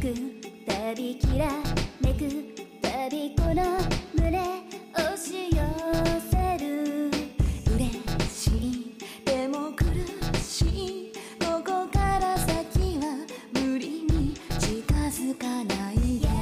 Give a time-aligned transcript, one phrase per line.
[0.00, 0.14] く
[0.64, 1.48] たびきら
[2.00, 4.17] めくたびこの
[15.38, 16.37] かないで